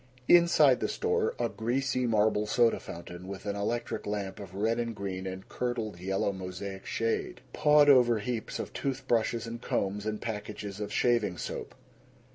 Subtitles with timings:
[0.27, 4.95] Inside the store, a greasy marble soda fountain with an electric lamp of red and
[4.95, 7.39] green and curdled yellow mosaic shade.
[7.53, 11.75] Pawed over heaps of tooth brushes and combs and packages of shaving soap.